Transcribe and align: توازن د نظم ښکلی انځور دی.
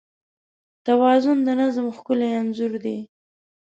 توازن 0.85 1.37
د 1.47 1.49
نظم 1.61 1.87
ښکلی 1.95 2.29
انځور 2.39 2.73
دی. 2.83 2.97